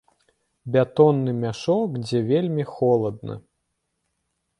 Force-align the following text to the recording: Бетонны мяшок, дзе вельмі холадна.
Бетонны 0.75 1.35
мяшок, 1.43 1.91
дзе 2.05 2.19
вельмі 2.31 2.65
холадна. 2.73 3.37